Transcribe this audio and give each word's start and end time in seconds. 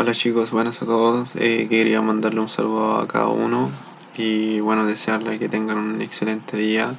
Hola 0.00 0.12
chicos, 0.12 0.52
buenas 0.52 0.80
a 0.80 0.86
todos. 0.86 1.34
Eh, 1.34 1.66
quería 1.68 2.00
mandarle 2.00 2.38
un 2.38 2.48
saludo 2.48 2.98
a 2.98 3.08
cada 3.08 3.26
uno 3.26 3.68
y 4.16 4.60
bueno, 4.60 4.86
desearles 4.86 5.40
que 5.40 5.48
tengan 5.48 5.76
un 5.76 6.00
excelente 6.00 6.56
día, 6.56 6.94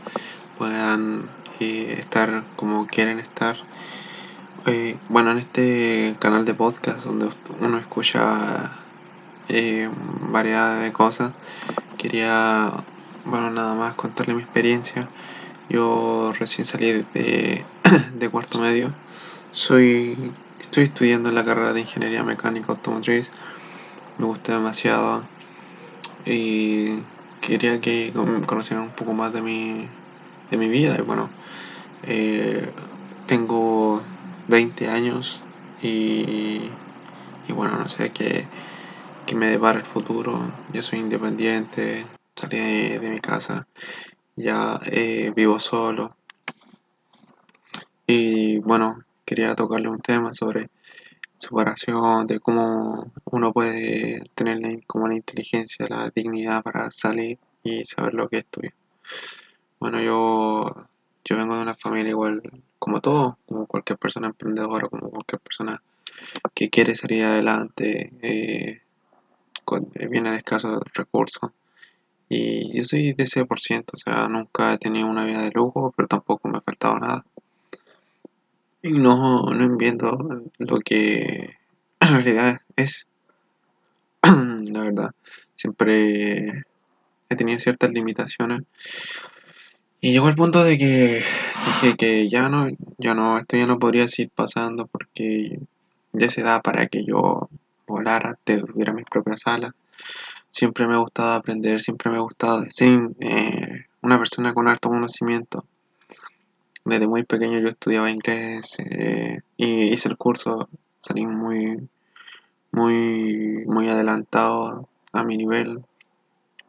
puedan 0.58 1.30
eh, 1.62 1.96
estar 1.98 2.44
como 2.58 2.88
quieren 2.88 3.20
estar. 3.20 3.56
Eh, 4.66 4.98
bueno, 5.08 5.32
en 5.32 5.38
este 5.38 6.18
canal 6.20 6.44
de 6.44 6.54
podcast 6.54 7.02
donde 7.06 7.30
uno 7.62 7.78
escucha 7.78 8.74
variedad 10.30 10.82
de 10.82 10.92
cosas, 10.92 11.32
quería, 11.98 12.74
bueno, 13.24 13.50
nada 13.50 13.76
más 13.76 13.94
contarle 13.94 14.34
mi 14.34 14.42
experiencia. 14.42 15.08
Yo 15.70 16.34
recién 16.38 16.68
salí 16.68 17.06
de, 17.14 17.64
de 18.20 18.30
cuarto 18.30 18.60
medio, 18.60 18.92
soy 19.54 20.34
Estoy 20.70 20.84
estudiando 20.84 21.32
la 21.32 21.44
carrera 21.44 21.74
de 21.74 21.80
Ingeniería 21.80 22.24
Mecánica 22.24 22.72
Automotriz. 22.72 23.32
Me 24.20 24.28
gusta 24.28 24.54
demasiado. 24.54 25.24
Y 26.28 27.00
quería 27.42 27.82
que 27.82 28.14
conocieran 28.46 28.86
un 28.86 28.92
poco 28.92 29.14
más 29.14 29.34
de 29.34 29.42
mi, 29.42 29.88
de 30.52 30.58
mi 30.58 30.68
vida. 30.68 30.96
Y 30.96 31.02
bueno, 31.02 31.28
eh, 32.04 32.70
tengo 33.26 34.00
20 34.48 34.90
años 34.90 35.44
y, 35.82 36.70
y 37.48 37.52
bueno, 37.52 37.76
no 37.76 37.90
sé 37.90 38.12
qué, 38.12 38.46
qué, 39.26 39.34
me 39.34 39.48
depara 39.48 39.80
el 39.80 39.86
futuro. 39.88 40.52
Yo 40.72 40.84
soy 40.84 41.00
independiente, 41.00 42.06
salí 42.36 42.60
de, 42.60 43.10
mi 43.10 43.20
casa, 43.20 43.68
ya 44.36 44.80
eh, 44.86 45.34
vivo 45.36 45.60
solo. 45.60 46.16
Y 48.06 48.60
bueno, 48.60 49.00
quería 49.30 49.54
tocarle 49.54 49.90
un 49.90 50.02
tema 50.02 50.34
sobre 50.34 50.72
superación, 51.38 52.26
de 52.26 52.40
cómo 52.40 53.12
uno 53.26 53.54
puede 53.54 54.24
tener 54.34 54.60
como 54.88 55.08
la 55.08 55.14
inteligencia, 55.14 55.86
la 55.88 56.10
dignidad 56.10 56.64
para 56.64 56.90
salir 56.90 57.38
y 57.64 57.86
saber 57.86 58.16
lo 58.16 58.28
que 58.28 58.40
estudia. 58.40 58.74
Bueno, 59.80 60.02
yo, 60.02 60.66
yo 61.24 61.38
vengo 61.38 61.56
de 61.56 61.62
una 61.62 61.76
familia 61.76 62.10
igual 62.10 62.42
como 62.80 63.02
todo, 63.02 63.38
como 63.46 63.68
cualquier 63.68 64.00
persona 64.00 64.26
emprendedora, 64.26 64.88
como 64.88 65.12
cualquier 65.12 65.40
persona 65.42 65.80
que 66.56 66.72
quiere 66.72 66.96
salir 66.96 67.24
adelante, 67.24 68.12
eh, 68.24 68.82
eh, 69.94 70.08
viene 70.08 70.32
de 70.32 70.38
escasos 70.38 70.82
recursos. 70.96 71.52
Y 72.30 72.76
yo 72.76 72.84
soy 72.84 73.14
de 73.14 73.26
ese 73.26 73.46
por 73.46 73.60
ciento, 73.60 73.94
o 73.94 73.98
sea, 73.98 74.28
nunca 74.28 74.74
he 74.74 74.80
tenido 74.80 75.06
una 75.06 75.26
vida 75.26 75.44
de 75.44 75.52
lujo, 75.52 75.94
pero 75.96 76.08
tampoco 76.08 76.50
me 76.50 76.58
ha 76.58 76.62
faltado 76.62 76.98
nada. 76.98 77.26
Y 78.82 78.94
no, 78.94 79.44
no 79.44 79.64
entiendo 79.66 80.44
lo 80.58 80.80
que 80.80 81.58
en 82.00 82.10
realidad 82.10 82.62
es. 82.76 83.08
La 84.22 84.82
verdad, 84.82 85.12
siempre 85.56 86.66
he 87.30 87.36
tenido 87.36 87.60
ciertas 87.60 87.92
limitaciones. 87.92 88.64
Y 90.02 90.14
llegó 90.14 90.30
el 90.30 90.36
punto 90.36 90.64
de 90.64 90.78
que 90.78 91.24
dije 91.66 91.98
que 91.98 92.30
ya 92.30 92.48
no, 92.48 92.70
ya 92.98 93.16
no, 93.16 93.38
esto 93.38 93.58
ya 93.58 93.68
no 93.68 93.80
podría 93.80 94.08
seguir 94.08 94.32
pasando 94.34 94.88
porque 94.88 95.60
ya 96.14 96.32
se 96.32 96.42
da 96.42 96.62
para 96.62 96.88
que 96.88 97.04
yo 97.04 97.50
volara, 97.86 98.38
tuviera 98.46 98.94
mis 98.94 99.06
propias 99.06 99.46
alas. 99.46 99.74
Siempre 100.52 100.88
me 100.88 100.96
ha 100.96 101.00
gustado 101.00 101.34
aprender, 101.34 101.82
siempre 101.82 102.10
me 102.12 102.18
ha 102.18 102.22
gustado 102.22 102.66
ser 102.70 103.10
eh, 103.20 103.86
una 104.02 104.18
persona 104.18 104.54
con 104.54 104.70
alto 104.70 104.88
conocimiento 104.88 105.66
desde 106.90 107.08
muy 107.08 107.24
pequeño 107.24 107.60
yo 107.60 107.70
estudiaba 107.70 108.10
inglés 108.10 108.78
eh, 108.80 109.42
y 109.58 109.94
hice 109.94 110.10
el 110.10 110.18
curso, 110.18 110.70
salí 111.02 111.26
muy, 111.26 111.88
muy, 112.72 113.66
muy 113.68 113.90
adelantado 113.90 114.90
a 115.14 115.24
mi 115.24 115.38
nivel, 115.38 115.84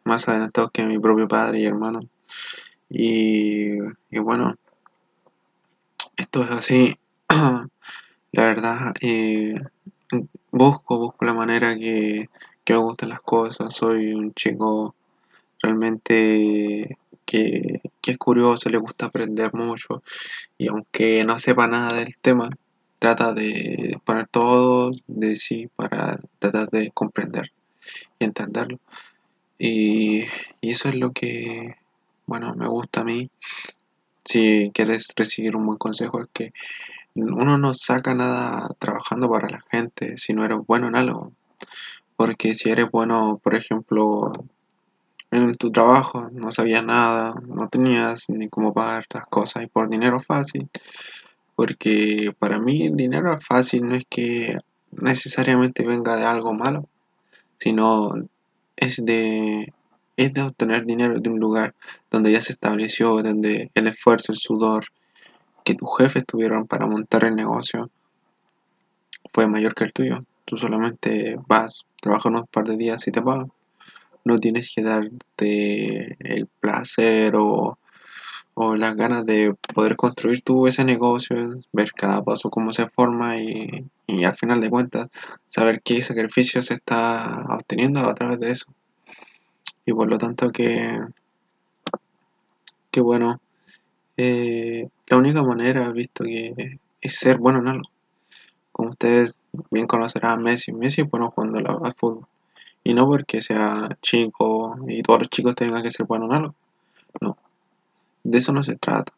más 0.05 0.29
adelantado 0.29 0.71
que 0.71 0.85
mi 0.85 0.99
propio 0.99 1.27
padre 1.27 1.61
y 1.61 1.67
hermano. 1.67 2.01
Y, 2.89 3.79
bueno, 4.11 4.57
esto 6.17 6.45
es 6.45 6.51
así. 6.51 6.99
la 7.29 8.45
verdad, 8.45 8.95
busco, 10.51 10.99
busco 10.99 11.25
la 11.25 11.35
manera 11.35 11.77
que, 11.77 12.29
que 12.65 12.73
me 12.75 12.81
gusten 12.81 13.09
las 13.09 13.21
cosas. 13.21 13.75
Soy 13.75 14.13
un 14.13 14.35
chico 14.35 14.95
realmente 15.63 16.99
que, 17.31 17.81
es 18.05 18.19
curioso, 18.19 18.69
le 18.71 18.79
gusta 18.79 19.07
aprender 19.07 19.55
mucho 19.55 20.03
y 20.59 20.67
aunque 20.67 21.25
no 21.25 21.39
sepa 21.39 21.69
nada 21.69 21.95
del 21.95 22.17
tema, 22.19 22.51
trata 22.99 23.33
de 23.33 23.97
poner 24.05 24.27
todo 24.27 24.91
de 25.07 25.37
sí 25.37 25.69
para 25.77 26.19
tratar 26.41 26.69
de 26.71 26.91
comprender 26.91 27.53
y 28.19 28.25
entenderlo. 28.25 28.81
Y, 29.59 30.25
eso 30.61 30.89
es 30.89 30.97
lo 30.97 31.13
que, 31.13 31.77
bueno, 32.27 32.53
me 32.57 32.67
gusta 32.67 33.03
a 33.03 33.05
mí. 33.05 33.31
Si 34.25 34.73
quieres 34.75 35.09
recibir 35.15 35.55
un 35.55 35.67
buen 35.67 35.79
consejo 35.79 36.21
es 36.23 36.29
que 36.33 36.53
uno 37.15 37.59
no 37.59 37.75
saca 37.75 38.15
nada 38.15 38.75
trabajando 38.81 39.31
para 39.31 39.51
la 39.51 39.65
gente 39.71 40.17
si 40.19 40.33
no 40.33 40.45
eres 40.45 40.59
bueno 40.67 40.89
en 40.89 40.97
algo. 40.97 41.33
Porque 42.17 42.55
si 42.55 42.71
eres 42.71 42.91
bueno, 42.91 43.41
por 43.43 43.55
ejemplo, 43.55 44.33
en 45.31 45.55
tu 45.55 45.71
trabajo, 45.71 46.29
no 46.33 46.51
sabías 46.51 46.85
nada, 46.85 47.35
no 47.47 47.69
tenías 47.69 48.29
ni 48.29 48.49
cómo 48.49 48.73
pagar 48.73 49.07
las 49.15 49.27
cosas 49.27 49.63
y 49.63 49.67
por 49.67 49.89
dinero 49.89 50.21
fácil. 50.21 50.69
Porque 51.55 52.35
para 52.39 52.59
mí 52.59 52.87
el 52.87 52.97
dinero 52.97 53.39
fácil 53.41 53.87
no 53.87 53.95
es 53.95 54.05
que 54.09 54.59
necesariamente 54.91 55.87
venga 55.87 56.17
de 56.17 56.25
algo 56.25 56.53
malo, 56.53 56.89
sino 57.59 58.13
es 58.77 59.05
de, 59.05 59.73
es 60.17 60.33
de 60.33 60.43
obtener 60.43 60.85
dinero 60.85 61.21
de 61.21 61.31
un 61.31 61.39
lugar 61.39 61.75
donde 62.11 62.33
ya 62.33 62.41
se 62.41 62.53
estableció, 62.53 63.23
donde 63.23 63.71
el 63.75 63.87
esfuerzo, 63.87 64.33
el 64.33 64.39
sudor 64.39 64.87
que 65.65 65.75
tus 65.75 65.89
jefes 65.99 66.25
tuvieron 66.27 66.67
para 66.67 66.87
montar 66.87 67.25
el 67.25 67.37
negocio 67.37 67.91
fue 69.33 69.47
mayor 69.47 69.75
que 69.75 69.85
el 69.85 69.93
tuyo. 69.93 70.25
Tú 70.45 70.57
solamente 70.57 71.37
vas, 71.47 71.87
trabajas 72.01 72.27
unos 72.27 72.49
par 72.49 72.65
de 72.65 72.77
días 72.77 73.07
y 73.07 73.13
te 73.13 73.23
pagan 73.23 73.53
no 74.25 74.39
tienes 74.39 74.73
que 74.75 74.83
darte 74.83 76.17
el 76.21 76.47
placer 76.47 77.35
o, 77.37 77.77
las 78.77 78.95
ganas 78.95 79.25
de 79.25 79.55
poder 79.75 79.97
construir 79.97 80.43
tú 80.43 80.67
ese 80.67 80.85
negocio, 80.85 81.35
ver 81.73 81.93
cada 81.93 82.23
paso 82.23 82.51
cómo 82.51 82.75
se 82.75 82.91
forma 82.91 83.39
y, 83.39 83.87
al 84.23 84.35
final 84.35 84.61
de 84.61 84.69
cuentas 84.69 85.09
saber 85.49 85.81
qué 85.83 86.03
sacrificio 86.03 86.61
se 86.61 86.75
está 86.75 87.45
obteniendo 87.49 88.01
a 88.01 88.15
través 88.15 88.39
de 88.39 88.51
eso. 88.51 88.67
Y 89.87 89.95
por 89.95 90.11
lo 90.11 90.19
tanto 90.19 90.51
que, 90.51 91.01
bueno, 92.97 93.41
eh, 94.19 94.89
la 95.07 95.17
única 95.17 95.43
manera, 95.43 95.91
visto 95.91 96.25
que 96.25 96.79
es 97.01 97.15
ser 97.15 97.39
bueno 97.39 97.61
en 97.61 97.69
algo. 97.69 97.91
Como 98.73 98.91
ustedes 98.91 99.39
bien 99.71 99.87
conocerán 99.87 100.33
a 100.33 100.43
Messi, 100.43 100.73
Messi 100.73 101.03
es 101.03 101.11
bueno 101.11 101.31
jugando 101.31 101.59
al 101.85 101.95
fútbol. 101.95 102.27
Y 102.83 102.95
no 102.95 103.07
porque 103.07 103.43
sea 103.43 103.97
chico 104.01 104.77
y 104.89 105.03
todos 105.03 105.21
los 105.21 105.31
chicos 105.31 105.55
tengan 105.55 105.83
que 105.83 105.91
ser 105.91 106.07
buenos 106.07 106.31
en 106.31 106.37
algo. 106.37 106.55
No. 107.21 107.37
De 108.25 108.39
eso 108.39 108.53
no 108.53 108.65
se 108.65 108.77
trata. 108.77 109.13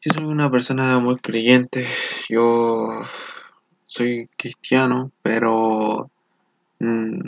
Yo 0.00 0.12
soy 0.12 0.24
una 0.24 0.50
persona 0.50 0.98
muy 0.98 1.16
creyente. 1.16 1.86
Yo 2.28 3.02
soy 3.86 4.28
cristiano, 4.36 5.10
pero 5.22 6.10
mm, 6.80 7.20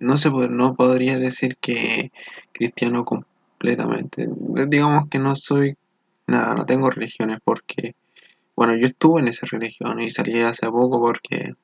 no 0.00 0.18
se 0.18 0.30
no 0.30 0.74
podría 0.74 1.18
decir 1.18 1.56
que 1.60 2.12
cristiano 2.52 3.04
completamente. 3.04 4.28
Digamos 4.68 5.08
que 5.08 5.18
no 5.18 5.36
soy 5.36 5.76
nada, 6.26 6.54
no 6.54 6.64
tengo 6.64 6.90
religiones 6.90 7.38
porque 7.44 7.94
bueno, 8.60 8.76
yo 8.76 8.86
estuve 8.86 9.20
en 9.20 9.28
esa 9.28 9.46
religión 9.46 10.02
y 10.02 10.10
salí 10.10 10.38
hace 10.40 10.66
poco 10.66 11.00
porque 11.00 11.54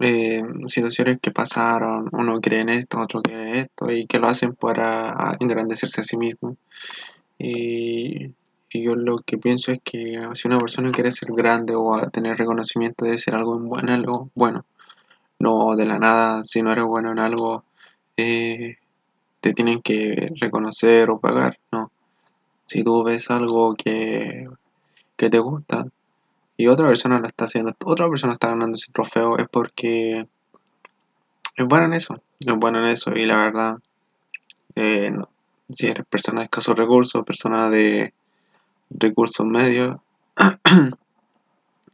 eh, 0.00 0.42
situaciones 0.66 1.18
que 1.20 1.30
pasaron, 1.32 2.08
uno 2.12 2.40
cree 2.40 2.60
en 2.60 2.68
esto, 2.68 2.98
otro 3.00 3.20
cree 3.22 3.50
en 3.50 3.56
esto, 3.56 3.90
y 3.90 4.06
que 4.06 4.18
lo 4.18 4.28
hacen 4.28 4.54
para 4.54 5.36
engrandecerse 5.40 6.00
a 6.00 6.04
sí 6.04 6.16
mismo. 6.16 6.56
Y, 7.38 8.32
yo 8.70 8.94
lo 8.94 9.18
que 9.20 9.38
pienso 9.38 9.72
es 9.72 9.80
que 9.82 10.20
si 10.34 10.46
una 10.46 10.58
persona 10.58 10.92
quiere 10.92 11.10
ser 11.10 11.30
grande 11.32 11.74
o 11.74 11.98
tener 12.10 12.36
reconocimiento 12.38 13.04
debe 13.04 13.18
ser 13.18 13.34
algo 13.34 13.58
en 13.80 13.88
algo 13.90 14.30
bueno. 14.34 14.66
No 15.40 15.74
de 15.76 15.86
la 15.86 15.98
nada, 15.98 16.44
si 16.44 16.62
no 16.62 16.72
eres 16.72 16.84
bueno 16.84 17.12
en 17.12 17.18
algo, 17.18 17.64
eh, 18.16 18.76
te 19.40 19.54
tienen 19.54 19.82
que 19.82 20.30
reconocer 20.40 21.10
o 21.10 21.20
pagar, 21.20 21.58
no. 21.72 21.90
Si 22.66 22.84
tú 22.84 23.04
ves 23.04 23.30
algo 23.30 23.74
que, 23.74 24.46
que 25.16 25.30
te 25.30 25.38
gusta, 25.38 25.86
y 26.58 26.66
otra 26.66 26.88
persona 26.88 27.20
lo 27.20 27.26
está 27.26 27.46
haciendo, 27.46 27.74
otra 27.84 28.08
persona 28.10 28.34
está 28.34 28.48
ganando 28.48 28.74
ese 28.74 28.92
trofeo, 28.92 29.38
es 29.38 29.48
porque 29.48 30.26
es 31.56 31.66
buena 31.66 31.86
en 31.86 31.94
eso, 31.94 32.20
es 32.40 32.54
buena 32.56 32.80
en 32.80 32.92
eso 32.92 33.12
y 33.14 33.24
la 33.24 33.36
verdad, 33.36 33.78
eh, 34.74 35.12
si 35.70 35.86
eres 35.86 36.04
persona 36.06 36.40
de 36.40 36.44
escasos 36.44 36.76
recursos, 36.76 37.24
persona 37.24 37.70
de 37.70 38.12
recursos 38.90 39.46
medios, 39.46 39.96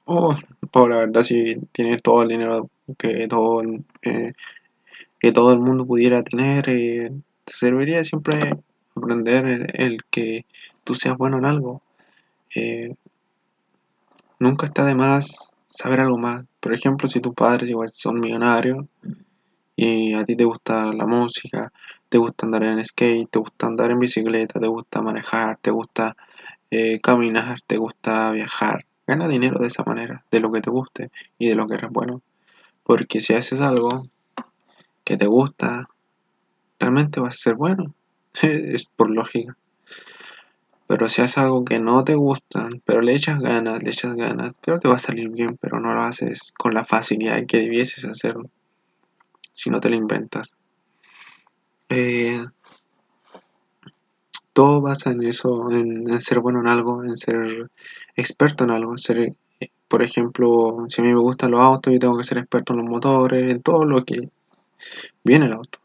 Oh, 0.06 0.36
oh, 0.72 0.88
la 0.88 0.96
verdad, 0.96 1.22
si 1.22 1.56
tienes 1.72 2.02
todo 2.02 2.22
el 2.22 2.28
dinero 2.28 2.68
que 2.98 3.26
todo, 3.26 3.62
eh, 4.02 4.34
que 5.18 5.32
todo 5.32 5.52
el 5.54 5.60
mundo 5.60 5.86
pudiera 5.86 6.22
tener, 6.22 6.68
eh, 6.68 7.10
te 7.46 7.52
serviría 7.54 8.04
siempre 8.04 8.58
aprender 8.94 9.72
el 9.80 10.04
que 10.10 10.44
tú 10.84 10.94
seas 10.94 11.16
bueno 11.16 11.38
en 11.38 11.46
algo. 11.46 11.80
Nunca 14.38 14.66
está 14.66 14.84
de 14.84 14.94
más 14.94 15.54
saber 15.66 16.00
algo 16.00 16.18
más. 16.18 16.44
Por 16.60 16.74
ejemplo, 16.74 17.08
si 17.08 17.20
tus 17.20 17.34
padres 17.34 17.68
igual 17.68 17.90
son 17.92 18.20
millonarios 18.20 18.86
y 19.76 20.14
a 20.14 20.24
ti 20.24 20.36
te 20.36 20.44
gusta 20.44 20.92
la 20.92 21.06
música, 21.06 21.72
te 22.08 22.18
gusta 22.18 22.46
andar 22.46 22.64
en 22.64 22.84
skate, 22.84 23.30
te 23.30 23.38
gusta 23.38 23.66
andar 23.66 23.90
en 23.90 23.98
bicicleta, 23.98 24.60
te 24.60 24.66
gusta 24.66 25.02
manejar, 25.02 25.58
te 25.60 25.70
gusta 25.70 26.16
eh, 26.70 27.00
caminar, 27.00 27.60
te 27.66 27.76
gusta 27.76 28.32
viajar. 28.32 28.86
Gana 29.06 29.28
dinero 29.28 29.58
de 29.60 29.68
esa 29.68 29.84
manera, 29.84 30.24
de 30.30 30.40
lo 30.40 30.50
que 30.50 30.60
te 30.60 30.70
guste 30.70 31.10
y 31.38 31.48
de 31.48 31.54
lo 31.54 31.66
que 31.66 31.74
eres 31.74 31.90
bueno. 31.90 32.22
Porque 32.82 33.20
si 33.20 33.34
haces 33.34 33.60
algo 33.60 34.06
que 35.04 35.16
te 35.16 35.26
gusta, 35.26 35.88
realmente 36.78 37.20
vas 37.20 37.34
a 37.34 37.38
ser 37.38 37.54
bueno. 37.54 37.94
es 38.42 38.86
por 38.86 39.10
lógica. 39.10 39.56
Pero 40.86 41.08
si 41.08 41.22
haces 41.22 41.38
algo 41.38 41.64
que 41.64 41.78
no 41.78 42.04
te 42.04 42.14
gusta, 42.14 42.68
pero 42.84 43.00
le 43.00 43.14
echas 43.14 43.40
ganas, 43.40 43.82
le 43.82 43.90
echas 43.90 44.14
ganas, 44.14 44.52
creo 44.60 44.80
que 44.80 44.88
va 44.88 44.96
a 44.96 44.98
salir 44.98 45.30
bien, 45.30 45.56
pero 45.56 45.80
no 45.80 45.94
lo 45.94 46.02
haces 46.02 46.52
con 46.58 46.74
la 46.74 46.84
facilidad 46.84 47.46
que 47.46 47.58
debieses 47.58 48.04
hacerlo. 48.04 48.50
Si 49.52 49.70
no 49.70 49.80
te 49.80 49.88
lo 49.88 49.96
inventas. 49.96 50.56
Eh, 51.88 52.44
todo 54.52 54.80
basa 54.80 55.12
en 55.12 55.22
eso, 55.22 55.70
en, 55.70 56.20
ser 56.20 56.40
bueno 56.40 56.60
en 56.60 56.68
algo, 56.68 57.02
en 57.02 57.16
ser 57.16 57.70
experto 58.14 58.64
en 58.64 58.70
algo. 58.70 58.98
Ser, 58.98 59.34
por 59.88 60.02
ejemplo, 60.02 60.84
si 60.88 61.00
a 61.00 61.04
mí 61.04 61.14
me 61.14 61.20
gustan 61.20 61.50
los 61.50 61.60
autos, 61.60 61.92
yo 61.92 61.98
tengo 61.98 62.18
que 62.18 62.24
ser 62.24 62.38
experto 62.38 62.72
en 62.72 62.80
los 62.80 62.88
motores, 62.88 63.50
en 63.50 63.62
todo 63.62 63.84
lo 63.84 64.04
que 64.04 64.28
viene 65.22 65.46
el 65.46 65.54
auto. 65.54 65.78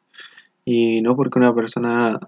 Y 0.65 1.01
no 1.01 1.15
porque 1.15 1.39
una 1.39 1.53
persona 1.53 2.19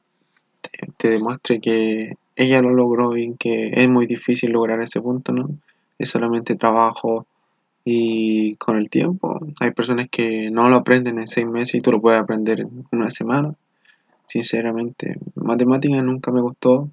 te 0.97 1.09
demuestre 1.09 1.59
que 1.59 2.15
ella 2.41 2.61
lo 2.61 2.71
logró 2.71 3.17
y 3.17 3.35
que 3.35 3.71
es 3.73 3.89
muy 3.89 4.07
difícil 4.07 4.51
lograr 4.51 4.81
ese 4.81 5.01
punto, 5.01 5.31
¿no? 5.31 5.49
Es 5.99 6.09
solamente 6.09 6.55
trabajo 6.55 7.25
y 7.85 8.55
con 8.55 8.77
el 8.77 8.89
tiempo. 8.89 9.39
Hay 9.59 9.71
personas 9.71 10.07
que 10.09 10.49
no 10.51 10.69
lo 10.69 10.77
aprenden 10.77 11.19
en 11.19 11.27
seis 11.27 11.47
meses 11.47 11.75
y 11.75 11.81
tú 11.81 11.91
lo 11.91 12.01
puedes 12.01 12.21
aprender 12.21 12.61
en 12.61 12.85
una 12.91 13.09
semana 13.09 13.55
sinceramente. 14.25 15.17
Matemáticas 15.35 16.03
nunca 16.03 16.31
me 16.31 16.41
gustó, 16.41 16.89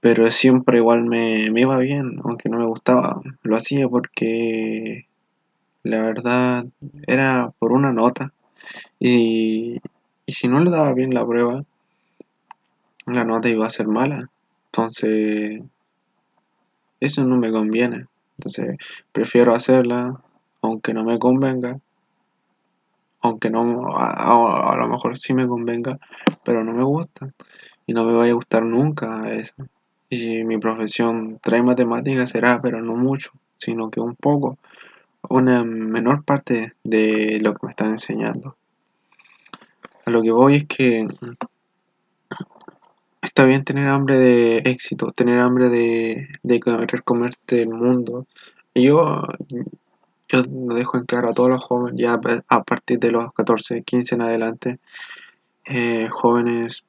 pero 0.00 0.28
siempre 0.30 0.78
igual 0.78 1.04
me, 1.04 1.50
me, 1.52 1.60
iba 1.60 1.78
bien, 1.78 2.20
aunque 2.24 2.48
no 2.48 2.58
me 2.58 2.66
gustaba. 2.66 3.20
Lo 3.42 3.56
hacía 3.56 3.88
porque 3.88 5.06
la 5.84 6.02
verdad 6.02 6.66
era 7.06 7.52
por 7.58 7.70
una 7.72 7.92
nota. 7.92 8.32
Y, 8.98 9.80
y 10.26 10.32
si 10.32 10.48
no 10.48 10.62
le 10.64 10.70
daba 10.70 10.92
bien 10.94 11.14
la 11.14 11.24
prueba, 11.24 11.64
la 13.06 13.24
nota 13.24 13.48
iba 13.48 13.66
a 13.66 13.70
ser 13.70 13.86
mala. 13.86 14.28
Entonces, 14.72 15.60
eso 16.98 17.24
no 17.24 17.36
me 17.36 17.52
conviene. 17.52 18.06
Entonces, 18.38 18.78
prefiero 19.12 19.54
hacerla, 19.54 20.18
aunque 20.62 20.94
no 20.94 21.04
me 21.04 21.18
convenga, 21.18 21.78
aunque 23.20 23.50
no 23.50 23.86
a, 23.94 24.74
lo 24.76 24.88
mejor 24.88 25.18
sí 25.18 25.34
me 25.34 25.46
convenga, 25.46 25.98
pero 26.42 26.64
no 26.64 26.72
me 26.72 26.84
gusta 26.84 27.30
y 27.86 27.92
no 27.92 28.04
me 28.04 28.14
vaya 28.14 28.32
a 28.32 28.36
gustar 28.36 28.64
nunca 28.64 29.30
eso. 29.34 29.54
Y 30.08 30.42
mi 30.44 30.56
profesión 30.56 31.38
trae 31.42 31.62
matemáticas 31.62 32.30
será, 32.30 32.62
pero 32.62 32.80
no 32.80 32.96
mucho, 32.96 33.30
sino 33.58 33.90
que 33.90 34.00
un 34.00 34.16
poco, 34.16 34.56
una 35.28 35.64
menor 35.64 36.24
parte 36.24 36.72
de 36.82 37.40
lo 37.42 37.52
que 37.52 37.66
me 37.66 37.70
están 37.70 37.90
enseñando. 37.90 38.56
A 40.06 40.10
lo 40.10 40.22
que 40.22 40.32
voy 40.32 40.56
es 40.56 40.66
que 40.66 41.06
está 43.32 43.46
bien 43.46 43.64
tener 43.64 43.88
hambre 43.88 44.18
de 44.18 44.58
éxito, 44.58 45.10
tener 45.12 45.38
hambre 45.38 45.70
de, 45.70 46.28
de 46.42 46.60
querer 46.60 47.02
comerte 47.02 47.62
el 47.62 47.70
mundo. 47.70 48.26
Yo 48.74 49.22
yo 50.32 50.42
lo 50.42 50.74
dejo 50.74 50.98
en 50.98 51.04
claro 51.04 51.30
a 51.30 51.34
todos 51.34 51.48
los 51.48 51.62
jóvenes, 51.62 51.98
ya 51.98 52.20
a 52.48 52.62
partir 52.62 52.98
de 52.98 53.10
los 53.10 53.32
14, 53.32 53.82
15 53.82 54.14
en 54.14 54.22
adelante, 54.22 54.78
eh, 55.66 56.08
jóvenes 56.10 56.84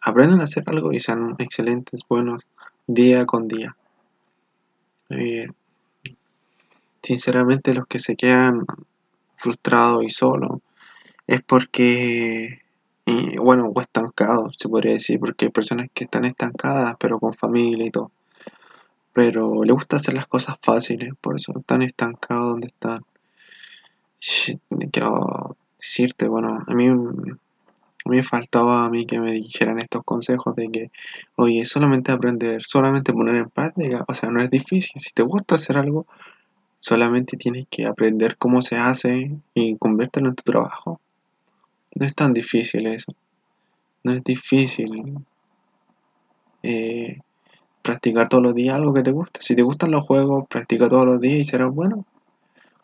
aprenden 0.00 0.40
a 0.40 0.44
hacer 0.44 0.64
algo 0.66 0.92
y 0.92 0.98
sean 0.98 1.36
excelentes, 1.38 2.02
buenos, 2.08 2.42
día 2.86 3.24
con 3.24 3.46
día. 3.48 3.76
Sinceramente 7.02 7.74
los 7.74 7.86
que 7.86 8.00
se 8.00 8.16
quedan 8.16 8.66
frustrados 9.36 10.04
y 10.04 10.10
solos 10.10 10.60
es 11.28 11.42
porque, 11.42 12.62
y, 13.04 13.36
bueno, 13.38 13.70
o 13.72 13.80
estancados, 14.16 14.56
se 14.58 14.68
podría 14.68 14.94
decir, 14.94 15.20
porque 15.20 15.46
hay 15.46 15.50
personas 15.50 15.88
que 15.92 16.04
están 16.04 16.24
estancadas, 16.24 16.96
pero 16.98 17.18
con 17.18 17.32
familia 17.32 17.86
y 17.86 17.90
todo 17.90 18.10
pero 19.16 19.64
le 19.64 19.72
gusta 19.72 19.96
hacer 19.96 20.12
las 20.12 20.26
cosas 20.26 20.56
fáciles, 20.60 21.14
por 21.18 21.36
eso 21.36 21.58
están 21.58 21.80
estancados 21.80 22.50
donde 22.50 22.66
están. 22.66 23.02
Quiero 24.92 25.56
decirte, 25.78 26.28
bueno, 26.28 26.58
a 26.66 26.74
mí, 26.74 26.86
me 28.04 28.22
faltaba 28.22 28.84
a 28.84 28.90
mí 28.90 29.06
que 29.06 29.18
me 29.18 29.32
dijeran 29.32 29.78
estos 29.78 30.04
consejos 30.04 30.54
de 30.54 30.68
que, 30.68 30.90
oye, 31.36 31.64
solamente 31.64 32.12
aprender, 32.12 32.62
solamente 32.62 33.14
poner 33.14 33.36
en 33.36 33.48
práctica, 33.48 34.04
o 34.06 34.12
sea, 34.12 34.28
no 34.28 34.42
es 34.42 34.50
difícil, 34.50 35.00
si 35.00 35.14
te 35.14 35.22
gusta 35.22 35.54
hacer 35.54 35.78
algo, 35.78 36.06
solamente 36.78 37.38
tienes 37.38 37.66
que 37.70 37.86
aprender 37.86 38.36
cómo 38.36 38.60
se 38.60 38.76
hace 38.76 39.34
y 39.54 39.78
convertirlo 39.78 40.28
en 40.28 40.34
tu 40.34 40.42
trabajo. 40.42 41.00
No 41.94 42.04
es 42.04 42.14
tan 42.14 42.34
difícil 42.34 42.86
eso, 42.86 43.14
no 44.06 44.12
es 44.12 44.22
difícil. 44.22 45.18
Eh, 46.62 47.18
practicar 47.82 48.28
todos 48.28 48.42
los 48.42 48.54
días 48.54 48.76
algo 48.76 48.94
que 48.94 49.02
te 49.02 49.10
guste. 49.10 49.40
Si 49.42 49.56
te 49.56 49.62
gustan 49.62 49.90
los 49.90 50.04
juegos, 50.04 50.46
practica 50.48 50.88
todos 50.88 51.04
los 51.04 51.20
días 51.20 51.40
y 51.40 51.44
serás 51.44 51.74
bueno. 51.74 52.06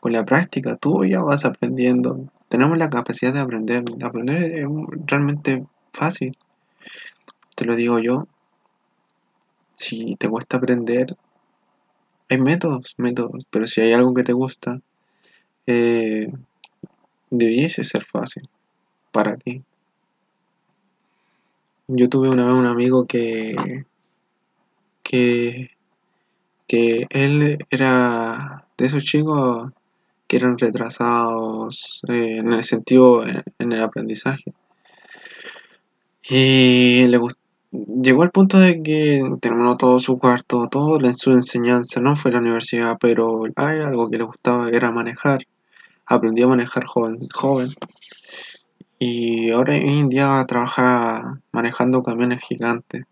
Con 0.00 0.12
la 0.12 0.24
práctica 0.24 0.74
tú 0.74 1.04
ya 1.04 1.20
vas 1.20 1.44
aprendiendo. 1.44 2.28
Tenemos 2.48 2.76
la 2.76 2.90
capacidad 2.90 3.32
de 3.32 3.38
aprender. 3.38 3.84
Aprender 4.02 4.58
es 4.58 4.66
realmente 5.06 5.64
fácil. 5.92 6.36
Te 7.54 7.64
lo 7.66 7.76
digo 7.76 8.00
yo. 8.00 8.26
Si 9.76 10.16
te 10.16 10.28
cuesta 10.28 10.56
aprender, 10.56 11.16
hay 12.28 12.40
métodos, 12.40 12.94
métodos. 12.98 13.46
Pero 13.48 13.68
si 13.68 13.80
hay 13.80 13.92
algo 13.92 14.12
que 14.12 14.24
te 14.24 14.32
gusta, 14.32 14.80
eh, 15.68 16.32
debiese 17.30 17.84
ser 17.84 18.02
fácil 18.02 18.48
para 19.12 19.36
ti. 19.36 19.62
Yo 21.94 22.08
tuve 22.08 22.28
una 22.28 22.44
vez 22.44 22.54
un 22.54 22.66
amigo 22.66 23.06
que 23.06 23.84
que, 25.02 25.70
que 26.66 27.06
él 27.10 27.58
era 27.70 28.66
de 28.78 28.86
esos 28.86 29.04
chicos 29.04 29.70
que 30.26 30.36
eran 30.36 30.56
retrasados 30.58 32.00
eh, 32.08 32.38
en 32.38 32.52
el 32.52 32.64
sentido, 32.64 33.24
en, 33.26 33.72
el 33.72 33.82
aprendizaje. 33.82 34.52
Y 36.22 37.06
le 37.08 37.20
llegó 38.00 38.22
al 38.22 38.30
punto 38.30 38.58
de 38.58 38.82
que 38.82 39.22
terminó 39.40 39.76
todo 39.76 40.00
su 40.00 40.18
cuarto, 40.18 40.68
todo 40.68 40.98
en 41.04 41.14
su 41.14 41.32
enseñanza, 41.32 42.00
no 42.00 42.16
fue 42.16 42.30
a 42.30 42.34
la 42.34 42.40
universidad, 42.40 42.96
pero 43.00 43.42
hay 43.56 43.80
algo 43.80 44.08
que 44.08 44.18
le 44.18 44.24
gustaba, 44.24 44.70
era 44.70 44.90
manejar. 44.90 45.46
Aprendió 46.06 46.46
a 46.46 46.50
manejar 46.50 46.84
joven, 46.86 47.28
joven. 47.28 47.68
Y 49.04 49.50
ahora 49.50 49.72
hoy 49.72 49.98
en 49.98 50.08
día 50.08 50.44
trabaja 50.46 51.40
manejando 51.50 52.04
camiones 52.04 52.40
gigantes 52.40 53.04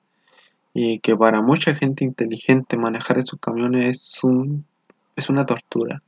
y 0.72 1.00
que 1.00 1.16
para 1.16 1.42
mucha 1.42 1.74
gente 1.74 2.04
inteligente 2.04 2.76
manejar 2.76 3.18
esos 3.18 3.40
camiones 3.40 3.96
es, 3.96 4.22
un, 4.22 4.64
es 5.16 5.28
una 5.28 5.46
tortura. 5.46 6.00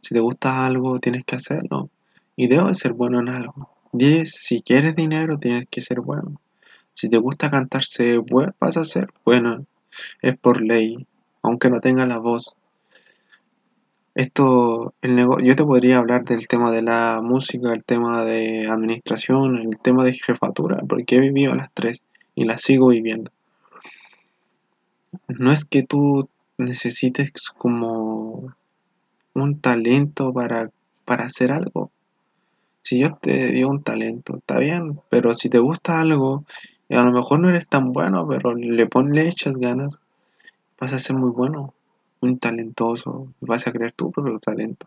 Si 0.00 0.14
te 0.14 0.20
gusta 0.20 0.64
algo, 0.64 0.98
tienes 0.98 1.24
que 1.26 1.36
hacerlo. 1.36 1.90
Y 2.34 2.46
debes 2.46 2.78
ser 2.78 2.94
bueno 2.94 3.20
en 3.20 3.28
algo. 3.28 3.68
Si 4.24 4.62
quieres 4.62 4.96
dinero, 4.96 5.38
tienes 5.38 5.66
que 5.70 5.82
ser 5.82 6.00
bueno. 6.00 6.40
Si 6.94 7.10
te 7.10 7.18
gusta 7.18 7.50
cantarse, 7.50 8.18
vas 8.58 8.78
a 8.78 8.86
ser 8.86 9.12
bueno. 9.26 9.66
Es 10.22 10.38
por 10.38 10.62
ley, 10.62 11.06
aunque 11.42 11.68
no 11.68 11.80
tenga 11.80 12.06
la 12.06 12.16
voz. 12.16 12.56
Esto, 14.14 14.92
el 15.00 15.16
yo 15.42 15.56
te 15.56 15.64
podría 15.64 15.96
hablar 15.96 16.24
del 16.24 16.46
tema 16.46 16.70
de 16.70 16.82
la 16.82 17.20
música, 17.22 17.72
el 17.72 17.82
tema 17.82 18.24
de 18.24 18.66
administración, 18.68 19.56
el 19.56 19.78
tema 19.78 20.04
de 20.04 20.12
jefatura, 20.12 20.82
porque 20.86 21.16
he 21.16 21.20
vivido 21.20 21.54
las 21.54 21.70
tres 21.72 22.04
y 22.34 22.44
la 22.44 22.58
sigo 22.58 22.88
viviendo. 22.88 23.30
No 25.28 25.50
es 25.50 25.64
que 25.64 25.82
tú 25.82 26.28
necesites 26.58 27.32
como 27.56 28.54
un 29.34 29.60
talento 29.60 30.32
para, 30.32 30.70
para 31.06 31.24
hacer 31.24 31.50
algo. 31.50 31.90
Si 32.82 32.98
yo 32.98 33.14
te 33.14 33.52
dio 33.52 33.68
un 33.68 33.82
talento, 33.82 34.36
está 34.36 34.58
bien, 34.58 35.00
pero 35.08 35.34
si 35.34 35.48
te 35.48 35.58
gusta 35.58 36.02
algo, 36.02 36.44
a 36.90 37.02
lo 37.02 37.12
mejor 37.12 37.40
no 37.40 37.48
eres 37.48 37.66
tan 37.66 37.92
bueno, 37.92 38.28
pero 38.28 38.54
le 38.54 38.86
pones, 38.86 39.46
le 39.46 39.52
ganas, 39.54 39.98
vas 40.78 40.92
a 40.92 40.98
ser 40.98 41.16
muy 41.16 41.30
bueno. 41.30 41.72
Un 42.22 42.38
talentoso, 42.38 43.28
vas 43.40 43.66
a 43.66 43.72
crear 43.72 43.92
tu 43.92 44.10
propio 44.10 44.38
talento. 44.38 44.86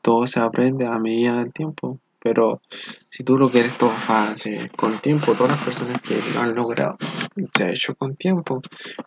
Todo 0.00 0.26
se 0.26 0.40
aprende 0.40 0.86
a 0.86 0.98
medida 0.98 1.38
del 1.38 1.52
tiempo, 1.52 1.98
pero 2.18 2.60
si 3.10 3.24
tú 3.24 3.36
lo 3.36 3.50
quieres 3.50 3.76
todo 3.76 3.90
fácil, 3.90 4.70
con 4.70 4.98
tiempo, 5.00 5.34
todas 5.34 5.56
las 5.56 5.64
personas 5.64 6.00
que 6.00 6.18
lo 6.32 6.40
han 6.40 6.54
logrado, 6.54 6.96
se 7.56 7.64
ha 7.64 7.70
hecho 7.70 7.94
con 7.94 8.16
tiempo. 8.16 8.62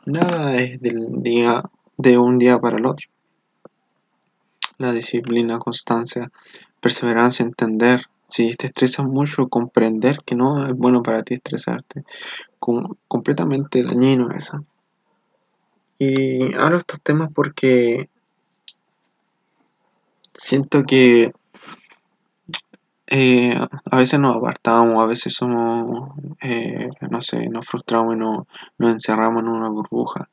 Nada 0.06 0.58
es 0.58 0.82
del 0.82 1.24
día, 1.24 1.64
de 1.98 2.18
un 2.18 2.38
día 2.38 2.60
para 2.60 2.78
el 2.78 2.86
otro. 2.86 3.08
La 4.78 4.92
disciplina, 4.92 5.60
constancia, 5.60 6.30
perseverancia, 6.82 7.44
entender. 7.44 8.02
Si 8.28 8.54
te 8.56 8.68
estresas 8.68 9.06
mucho, 9.06 9.48
comprender 9.48 10.18
que 10.26 10.36
no 10.36 10.66
es 10.66 10.74
bueno 10.74 11.02
para 11.02 11.24
ti 11.24 11.36
estresarte. 11.36 12.04
completamente 13.08 13.84
dañino 13.84 14.32
eso. 14.32 14.66
Y 15.98 16.54
hablo 16.56 16.78
estos 16.78 17.02
temas 17.02 17.30
porque 17.34 18.10
siento 20.34 20.84
que 20.84 21.32
eh, 23.08 23.56
a 23.92 23.98
veces 23.98 24.20
nos 24.20 24.38
apartamos, 24.38 25.02
a 25.02 25.06
veces 25.06 25.34
somos, 25.34 26.12
eh, 26.42 26.90
no 27.10 27.22
sé, 27.22 27.50
nos 27.50 27.66
frustramos 27.66 28.16
y 28.16 28.18
nos, 28.18 28.46
encerramos 28.80 29.44
en 29.44 29.50
una 29.50 29.70
burbuja. 29.70 30.30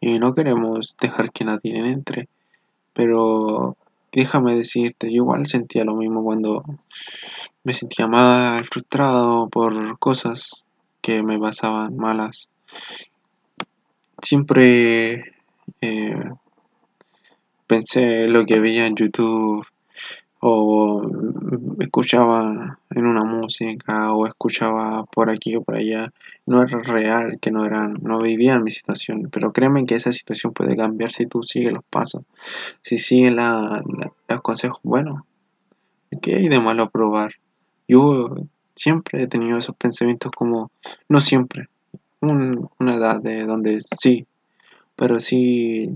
Y 0.00 0.18
no 0.18 0.34
queremos 0.34 0.96
dejar 1.00 1.32
que 1.32 1.44
nadie 1.44 1.76
entre. 1.76 2.28
Pero 2.92 3.76
déjame 4.12 4.54
decirte, 4.54 5.08
yo 5.08 5.16
igual 5.16 5.46
sentía 5.46 5.84
lo 5.84 5.96
mismo 5.96 6.22
cuando 6.22 6.62
me 7.64 7.72
sentía 7.72 8.06
mal, 8.06 8.64
frustrado 8.64 9.48
por 9.48 9.98
cosas 9.98 10.66
que 11.00 11.22
me 11.22 11.38
pasaban 11.38 11.96
malas. 11.96 12.48
Siempre 14.24 15.34
eh, 15.82 16.30
pensé 17.66 18.26
lo 18.26 18.46
que 18.46 18.58
veía 18.58 18.86
en 18.86 18.96
YouTube 18.96 19.66
o 20.40 21.02
escuchaba 21.78 22.78
en 22.88 23.06
una 23.06 23.22
música 23.22 24.14
o 24.14 24.26
escuchaba 24.26 25.04
por 25.04 25.28
aquí 25.28 25.56
o 25.56 25.62
por 25.62 25.76
allá 25.76 26.10
no 26.46 26.62
era 26.62 26.78
real 26.80 27.38
que 27.38 27.50
no 27.50 27.66
eran 27.66 27.98
no 28.00 28.18
vivían 28.18 28.64
mi 28.64 28.70
situación 28.70 29.28
pero 29.30 29.52
créeme 29.52 29.84
que 29.84 29.94
esa 29.94 30.12
situación 30.12 30.54
puede 30.54 30.74
cambiar 30.74 31.10
si 31.10 31.26
tú 31.26 31.42
sigues 31.42 31.72
los 31.72 31.84
pasos 31.84 32.24
si 32.80 32.96
sigues 32.96 33.34
la, 33.34 33.82
los 34.28 34.40
consejos 34.40 34.80
bueno 34.82 35.26
¿qué 36.22 36.36
hay 36.36 36.48
de 36.48 36.60
malo 36.60 36.88
probar? 36.88 37.34
yo 37.86 38.36
siempre 38.74 39.22
he 39.22 39.26
tenido 39.26 39.58
esos 39.58 39.76
pensamientos 39.76 40.30
como 40.30 40.70
no 41.10 41.20
siempre 41.20 41.68
una 42.30 42.94
edad 42.94 43.22
de 43.22 43.44
donde 43.44 43.80
sí 44.00 44.26
pero 44.96 45.20
sí 45.20 45.90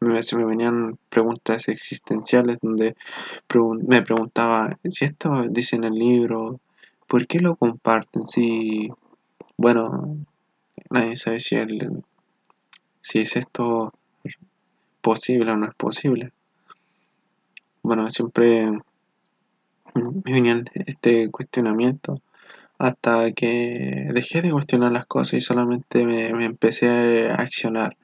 me 0.00 0.44
venían 0.44 0.98
preguntas 1.08 1.68
existenciales 1.68 2.58
donde 2.62 2.96
me 3.86 4.02
preguntaba 4.02 4.78
si 4.88 5.04
esto 5.04 5.44
dice 5.48 5.76
en 5.76 5.84
el 5.84 5.94
libro, 5.94 6.60
¿por 7.08 7.26
qué 7.26 7.40
lo 7.40 7.56
comparten? 7.56 8.24
Si, 8.24 8.90
bueno, 9.56 10.16
nadie 10.90 11.16
sabe 11.16 11.40
si, 11.40 11.56
si 13.00 13.18
es 13.20 13.36
esto 13.36 13.92
posible 15.00 15.50
o 15.50 15.56
no 15.56 15.66
es 15.66 15.74
posible. 15.74 16.32
Bueno, 17.82 18.10
siempre 18.10 18.70
me 19.94 20.32
venía 20.32 20.62
este 20.74 21.30
cuestionamiento 21.30 22.20
hasta 22.78 23.32
que 23.32 24.08
dejé 24.12 24.42
de 24.42 24.52
cuestionar 24.52 24.92
las 24.92 25.06
cosas 25.06 25.34
y 25.34 25.40
solamente 25.40 26.04
me, 26.04 26.26
empecé 26.44 27.28
a 27.28 27.34
accionar 27.34 27.96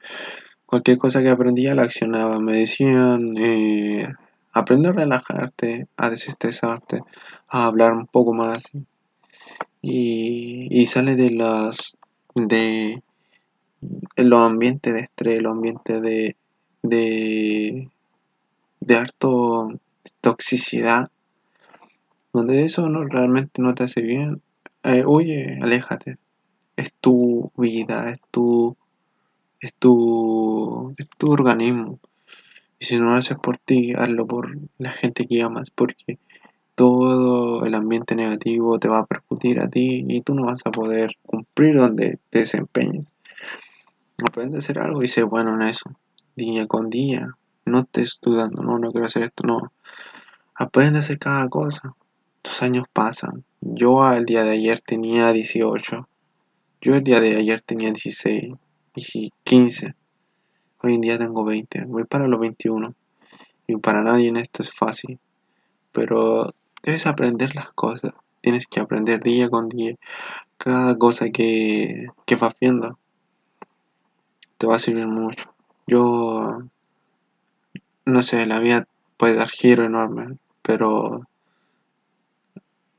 cualquier 0.67 0.99
cosa 0.99 1.23
que 1.23 1.31
aprendía 1.31 1.75
la 1.75 1.83
accionaba. 1.83 2.41
Me 2.41 2.59
decían, 2.59 3.37
eh, 3.39 4.09
aprende 4.53 4.89
a 4.89 4.93
relajarte, 4.93 5.87
a 5.97 6.11
desestresarte, 6.11 7.03
a 7.49 7.67
hablar 7.67 7.93
un 7.93 8.07
poco 8.07 8.33
más. 8.35 8.73
Y, 9.81 10.69
y 10.71 10.87
sale 10.87 11.15
de 11.15 11.31
las 11.31 11.99
de, 12.35 13.03
los 14.17 14.41
ambientes 14.41 14.93
de 14.93 15.01
estrés, 15.01 15.43
los 15.43 15.53
ambientes 15.53 16.03
de, 16.03 16.37
de, 16.83 17.91
de 18.81 18.97
harto 18.97 19.73
toxicidad, 20.21 21.11
donde 22.33 22.65
eso 22.65 22.89
no 22.89 23.05
realmente 23.05 23.63
no 23.63 23.75
te 23.75 23.85
hace 23.85 24.03
bien. 24.03 24.43
Eh, 24.85 25.05
huye, 25.07 25.59
aléjate. 25.63 26.19
Es 26.77 26.93
tu 27.01 27.51
vida, 27.57 28.11
es 28.11 28.21
tu 28.31 28.77
es 29.65 29.73
tu, 29.75 30.95
es 30.99 31.09
tu 31.17 31.33
organismo. 31.33 31.99
Y 32.79 32.85
si 32.85 32.99
no 32.99 33.07
lo 33.07 33.15
haces 33.15 33.39
por 33.39 33.57
ti, 33.57 33.95
hazlo 33.97 34.27
por 34.27 34.59
la 34.77 34.91
gente 34.91 35.27
que 35.27 35.43
amas, 35.43 35.71
porque 35.71 36.19
todo 36.75 37.65
el 37.65 37.75
ambiente 37.75 38.15
negativo 38.15 38.79
te 38.79 38.89
va 38.89 38.99
a 38.99 39.07
percutir 39.07 39.61
a 39.61 39.71
ti 39.71 40.05
y 40.07 40.21
tú 40.21 40.35
no 40.35 40.45
vas 40.45 40.61
a 40.67 40.71
poder 40.71 41.13
cumplir 41.23 41.77
donde 41.77 42.19
te 42.29 42.41
desempeñes. 42.41 43.07
Aprende 44.19 44.57
a 44.57 44.59
hacer 44.59 44.79
algo 44.79 45.03
y 45.03 45.09
sé 45.09 45.23
bueno 45.23 45.55
en 45.55 45.63
eso, 45.63 45.91
día 46.37 46.67
con 46.67 46.91
día. 46.91 47.29
No 47.65 47.81
estés 47.81 48.19
dudando, 48.21 48.63
no, 48.63 48.79
no 48.79 48.93
quiero 48.93 49.07
hacer 49.07 49.23
esto, 49.23 49.45
no. 49.47 49.73
Aprende 50.55 50.99
a 50.99 51.03
hacer 51.03 51.19
cada 51.19 51.49
cosa. 51.49 51.95
Tus 52.43 52.63
años 52.63 52.85
pasan. 52.93 53.45
Yo 53.67 54.13
el 54.13 54.27
día 54.27 54.45
de 54.45 54.51
ayer 54.51 54.83
tenía 54.83 55.33
18. 55.33 56.07
Yo 56.83 56.95
el 56.95 57.03
día 57.03 57.19
de 57.21 57.37
ayer 57.37 57.63
tenía 57.63 57.91
16 57.91 58.53
y 58.95 59.33
15. 59.43 59.95
Hoy 60.83 60.95
en 60.95 61.01
día 61.01 61.19
tengo 61.19 61.45
20. 61.45 61.87
Voy 61.87 62.05
para 62.05 62.29
los 62.29 62.39
21. 62.39 62.95
Y 63.67 63.77
para 63.77 64.03
nadie 64.03 64.29
en 64.29 64.37
esto 64.37 64.63
es 64.63 64.71
fácil. 64.71 65.19
Pero 65.93 66.55
debes 66.83 67.07
aprender 67.07 67.55
las 67.55 67.73
cosas. 67.73 68.13
Tienes 68.43 68.67
que 68.67 68.81
aprender 68.81 69.23
día 69.23 69.49
con 69.49 69.71
día. 69.71 69.95
Cada 70.59 70.99
cosa 70.99 71.31
que, 71.31 72.09
que 72.27 72.37
vas 72.37 72.55
viendo 72.61 72.99
te 74.59 74.67
va 74.67 74.77
a 74.77 74.79
servir 74.79 75.07
mucho. 75.07 75.55
Yo 75.87 76.59
no 78.05 78.23
sé, 78.23 78.45
la 78.45 78.61
vida 78.61 78.87
puede 79.17 79.37
dar 79.37 79.49
giro 79.49 79.85
enorme, 79.85 80.37
pero 80.61 81.27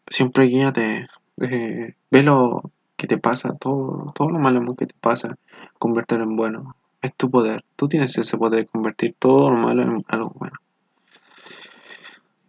siempre 0.08 0.46
guíate, 0.46 1.08
ve 1.38 2.24
lo 2.24 2.72
que 2.98 3.08
te 3.08 3.18
pasa, 3.18 3.56
todo, 3.58 4.14
lo 4.18 4.40
malo 4.40 4.76
que 4.76 4.88
te 4.88 4.96
pasa, 5.00 5.38
convertirlo 5.78 6.24
en 6.24 6.36
bueno. 6.36 6.76
Es 7.02 7.14
tu 7.16 7.30
poder. 7.30 7.64
Tú 7.76 7.88
tienes 7.88 8.18
ese 8.18 8.38
poder 8.38 8.62
de 8.62 8.66
convertir 8.66 9.16
todo 9.20 9.52
lo 9.52 9.58
malo 9.58 9.84
en 9.84 10.04
algo 10.08 10.32
bueno. 10.36 10.58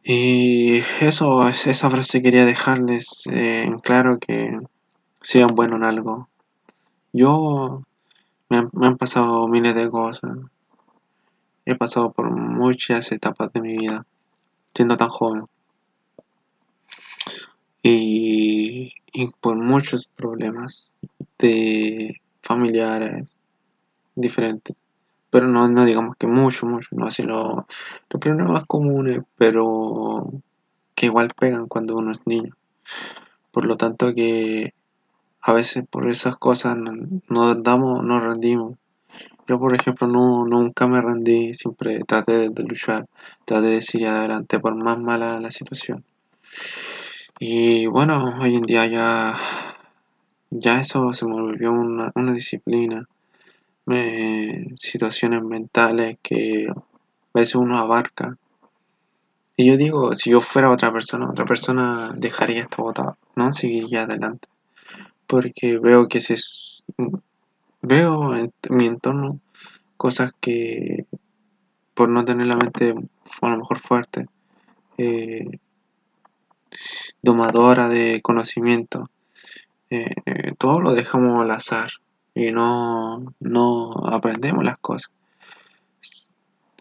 Y 0.02 0.82
eso, 1.00 1.46
esa 1.48 1.90
frase 1.90 2.22
quería 2.22 2.44
dejarles 2.44 3.26
eh, 3.26 3.64
en 3.64 3.80
claro 3.80 4.18
que 4.18 4.56
sean 5.20 5.48
buenos 5.48 5.78
en 5.78 5.84
algo. 5.84 6.28
Yo 7.12 7.82
me 8.48 8.58
han, 8.58 8.96
pasado 8.96 9.48
miles 9.48 9.74
de 9.74 9.90
cosas. 9.90 10.38
He 11.64 11.74
pasado 11.74 12.12
por 12.12 12.30
muchas 12.30 13.10
etapas 13.10 13.52
de 13.52 13.60
mi 13.60 13.76
vida, 13.76 14.06
siendo 14.74 14.96
tan 14.96 15.08
joven. 15.08 15.42
Y, 17.88 18.92
por 19.40 19.56
muchos 19.56 20.08
problemas 20.08 20.94
de 21.38 22.20
familiares 22.42 23.32
diferentes. 24.14 24.76
Pero 25.30 25.46
no, 25.46 25.68
no 25.68 25.84
digamos 25.84 26.16
que 26.16 26.26
mucho, 26.26 26.66
mucho, 26.66 26.88
no 26.92 27.06
así 27.06 27.22
los, 27.22 27.64
los 28.10 28.20
problemas 28.20 28.66
comunes, 28.66 29.20
pero 29.36 30.32
que 30.94 31.06
igual 31.06 31.28
pegan 31.38 31.66
cuando 31.66 31.96
uno 31.96 32.12
es 32.12 32.20
niño. 32.26 32.56
Por 33.52 33.66
lo 33.66 33.76
tanto 33.76 34.14
que 34.14 34.74
a 35.40 35.52
veces 35.52 35.84
por 35.88 36.08
esas 36.08 36.36
cosas 36.36 36.76
nos 37.28 37.62
damos, 37.62 38.02
nos 38.04 38.22
rendimos. 38.22 38.76
Yo 39.46 39.60
por 39.60 39.76
ejemplo 39.76 40.08
no, 40.08 40.44
nunca 40.44 40.88
me 40.88 41.00
rendí, 41.00 41.54
siempre 41.54 42.00
traté 42.00 42.50
de, 42.50 42.62
luchar, 42.64 43.06
traté 43.44 43.68
de 43.68 43.82
seguir 43.82 44.08
adelante 44.08 44.58
por 44.58 44.74
más 44.74 44.98
mala 44.98 45.38
la 45.38 45.52
situación. 45.52 46.04
Y 47.38 47.86
bueno, 47.86 48.34
hoy 48.40 48.56
en 48.56 48.62
día 48.62 48.86
ya, 48.86 49.38
ya 50.50 50.80
eso 50.80 51.12
se 51.12 51.26
me 51.26 51.34
volvió 51.34 51.72
una, 51.72 52.10
una 52.14 52.32
disciplina 52.32 53.06
situaciones 54.78 55.42
mentales 55.42 56.18
que 56.22 56.66
a 56.68 57.38
veces 57.38 57.54
uno 57.54 57.78
abarca. 57.78 58.36
Y 59.56 59.66
yo 59.66 59.76
digo, 59.76 60.14
si 60.14 60.30
yo 60.30 60.40
fuera 60.40 60.70
otra 60.70 60.92
persona, 60.92 61.30
otra 61.30 61.44
persona 61.44 62.12
dejaría 62.16 62.62
esto 62.62 62.82
botado, 62.82 63.16
no 63.36 63.52
seguiría 63.52 64.02
adelante. 64.02 64.48
Porque 65.26 65.78
veo 65.78 66.08
que 66.08 66.20
se 66.20 66.36
veo 67.80 68.34
en 68.34 68.52
mi 68.70 68.86
entorno 68.86 69.40
cosas 69.96 70.32
que 70.40 71.06
por 71.94 72.08
no 72.08 72.24
tener 72.24 72.46
la 72.46 72.56
mente 72.56 72.94
a 73.40 73.50
lo 73.50 73.58
mejor 73.58 73.80
fuerte, 73.80 74.26
eh, 74.98 75.58
domadora 77.22 77.88
de 77.88 78.20
conocimiento, 78.22 79.10
eh, 79.90 80.14
eh, 80.26 80.52
todo 80.58 80.80
lo 80.80 80.94
dejamos 80.94 81.42
al 81.42 81.50
azar 81.50 81.90
y 82.34 82.50
no, 82.52 83.34
no 83.40 83.92
aprendemos 84.06 84.64
las 84.64 84.78
cosas. 84.78 85.10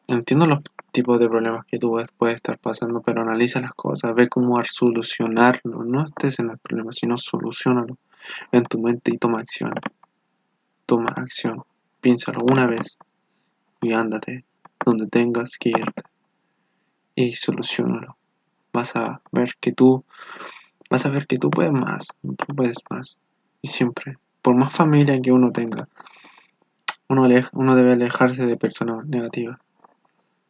entiendo 0.07 0.45
los 0.47 0.59
tipos 0.91 1.19
de 1.19 1.27
problemas 1.27 1.65
que 1.65 1.77
tú 1.77 1.97
puedes 2.17 2.35
estar 2.35 2.57
pasando, 2.57 3.01
pero 3.01 3.21
analiza 3.21 3.59
las 3.59 3.73
cosas, 3.73 4.15
ve 4.15 4.29
cómo 4.29 4.61
solucionarlo. 4.63 5.83
No 5.83 6.05
estés 6.05 6.39
en 6.39 6.51
el 6.51 6.57
problema, 6.57 6.91
sino 6.93 7.17
solucionalo 7.17 7.97
en 8.51 8.63
tu 8.63 8.79
mente 8.79 9.11
y 9.13 9.17
toma 9.17 9.39
acción. 9.39 9.73
Toma 10.85 11.09
acción. 11.15 11.63
Piénsalo 12.01 12.39
una 12.49 12.65
vez 12.65 12.97
y 13.81 13.93
ándate 13.93 14.45
donde 14.85 15.07
tengas 15.07 15.57
que 15.57 15.69
irte 15.69 16.03
y 17.15 17.33
solucionalo. 17.33 18.17
Vas 18.75 18.93
a 18.97 19.21
ver 19.31 19.55
que 19.61 19.71
tú 19.71 20.03
vas 20.89 21.05
a 21.05 21.09
ver 21.09 21.27
que 21.27 21.37
tú 21.37 21.49
puedes 21.49 21.71
más, 21.71 22.07
puedes 22.55 22.77
más. 22.89 23.17
Y 23.61 23.69
siempre, 23.69 24.17
por 24.41 24.55
más 24.55 24.73
familia 24.73 25.21
que 25.21 25.31
uno 25.31 25.51
tenga, 25.51 25.87
uno, 27.07 27.27
uno 27.53 27.75
debe 27.75 27.93
alejarse 27.93 28.45
de 28.45 28.57
personas 28.57 29.05
negativas, 29.07 29.59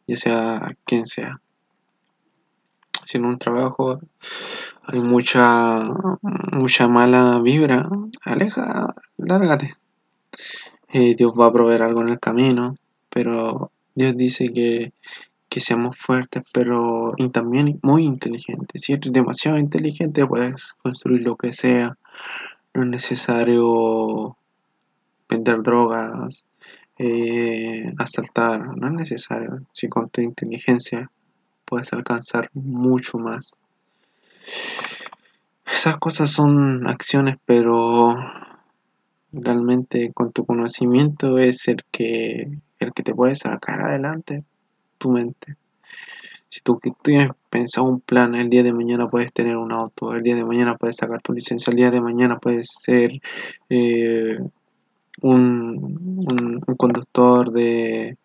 ya 0.08 0.16
sea 0.16 0.76
quien 0.84 1.06
sea. 1.06 1.40
Si 3.04 3.18
en 3.18 3.26
un 3.26 3.38
trabajo 3.38 3.96
hay 4.82 4.98
mucha, 4.98 5.78
mucha 6.52 6.88
mala 6.88 7.38
vibra, 7.38 7.88
aleja, 8.24 8.94
lárgate. 9.16 9.76
Eh, 10.88 11.14
Dios 11.14 11.32
va 11.38 11.46
a 11.46 11.52
proveer 11.52 11.82
algo 11.82 12.00
en 12.00 12.08
el 12.08 12.18
camino, 12.18 12.74
pero 13.08 13.70
Dios 13.94 14.16
dice 14.16 14.52
que, 14.52 14.92
que 15.56 15.60
seamos 15.60 15.96
fuertes, 15.96 16.42
pero 16.52 17.14
y 17.16 17.30
también 17.30 17.80
muy 17.82 18.04
inteligentes. 18.04 18.82
Si 18.82 18.92
eres 18.92 19.10
demasiado 19.10 19.56
inteligente, 19.56 20.26
puedes 20.26 20.74
construir 20.82 21.22
lo 21.22 21.36
que 21.36 21.54
sea. 21.54 21.96
No 22.74 22.82
es 22.82 22.88
necesario 22.90 24.36
vender 25.30 25.62
drogas, 25.62 26.44
eh, 26.98 27.90
asaltar, 27.96 28.76
no 28.76 28.88
es 28.88 28.92
necesario. 28.92 29.62
Si 29.72 29.88
con 29.88 30.10
tu 30.10 30.20
inteligencia 30.20 31.10
puedes 31.64 31.90
alcanzar 31.94 32.50
mucho 32.52 33.16
más. 33.16 33.54
Esas 35.64 35.96
cosas 35.96 36.28
son 36.28 36.86
acciones, 36.86 37.36
pero 37.46 38.14
realmente 39.32 40.12
con 40.12 40.32
tu 40.32 40.44
conocimiento 40.44 41.38
es 41.38 41.66
el 41.68 41.82
que, 41.90 42.58
el 42.78 42.92
que 42.92 43.02
te 43.02 43.14
puede 43.14 43.36
sacar 43.36 43.80
adelante 43.80 44.44
tu 44.96 45.10
mente. 45.10 45.56
Si 46.48 46.60
tú 46.60 46.80
tienes 47.02 47.30
pensado 47.50 47.86
un 47.86 48.00
plan, 48.00 48.34
el 48.34 48.48
día 48.48 48.62
de 48.62 48.72
mañana 48.72 49.08
puedes 49.08 49.32
tener 49.32 49.56
un 49.56 49.72
auto, 49.72 50.14
el 50.14 50.22
día 50.22 50.36
de 50.36 50.44
mañana 50.44 50.76
puedes 50.76 50.96
sacar 50.96 51.20
tu 51.20 51.32
licencia, 51.32 51.70
el 51.70 51.76
día 51.76 51.90
de 51.90 52.00
mañana 52.00 52.38
puedes 52.38 52.68
ser 52.70 53.20
eh, 53.68 54.38
un, 55.22 56.62
un, 56.66 56.76
conductor 56.76 57.50
de, 57.52 58.16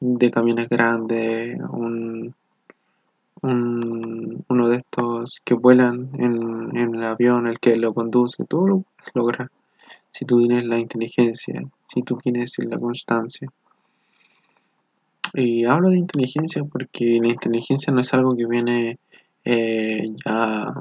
de 0.00 0.30
camiones 0.30 0.68
grandes, 0.68 1.58
un, 1.70 2.34
un, 3.42 4.44
uno 4.48 4.68
de 4.68 4.76
estos 4.78 5.40
que 5.44 5.54
vuelan 5.54 6.10
en, 6.14 6.76
en, 6.76 6.94
el 6.94 7.04
avión, 7.04 7.46
el 7.46 7.60
que 7.60 7.76
lo 7.76 7.94
conduce, 7.94 8.44
todo 8.44 8.66
lo 8.66 8.78
puedes 8.80 9.14
lograr 9.14 9.50
si 10.10 10.24
tú 10.24 10.38
tienes 10.38 10.64
la 10.64 10.78
inteligencia, 10.78 11.62
si 11.86 12.02
tú 12.02 12.16
tienes 12.16 12.58
la 12.58 12.78
constancia. 12.78 13.48
Y 15.34 15.64
hablo 15.64 15.90
de 15.90 15.98
inteligencia 15.98 16.64
porque 16.64 17.18
la 17.22 17.28
inteligencia 17.28 17.92
no 17.92 18.00
es 18.00 18.12
algo 18.14 18.36
que 18.36 18.46
viene 18.46 18.98
eh, 19.44 20.04
ya 20.24 20.72